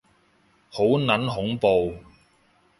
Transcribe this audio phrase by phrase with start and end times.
[0.71, 1.93] 好撚恐怖